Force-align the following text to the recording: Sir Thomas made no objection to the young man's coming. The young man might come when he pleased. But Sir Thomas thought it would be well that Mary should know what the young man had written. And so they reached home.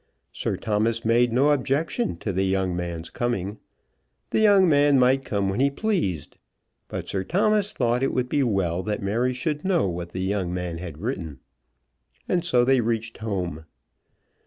Sir 0.31 0.57
Thomas 0.57 1.05
made 1.05 1.31
no 1.31 1.51
objection 1.51 2.17
to 2.17 2.33
the 2.33 2.41
young 2.45 2.75
man's 2.75 3.11
coming. 3.11 3.59
The 4.31 4.39
young 4.39 4.67
man 4.67 4.97
might 4.97 5.23
come 5.23 5.47
when 5.47 5.59
he 5.59 5.69
pleased. 5.69 6.39
But 6.87 7.07
Sir 7.07 7.23
Thomas 7.23 7.71
thought 7.71 8.01
it 8.01 8.11
would 8.11 8.27
be 8.27 8.41
well 8.41 8.81
that 8.81 9.03
Mary 9.03 9.31
should 9.31 9.63
know 9.63 9.87
what 9.87 10.09
the 10.09 10.23
young 10.23 10.51
man 10.51 10.79
had 10.79 10.97
written. 11.03 11.39
And 12.27 12.43
so 12.43 12.65
they 12.65 12.81
reached 12.81 13.19
home. 13.19 13.65